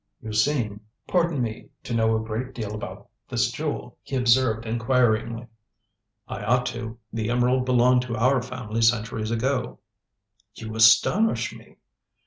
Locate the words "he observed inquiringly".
4.01-5.45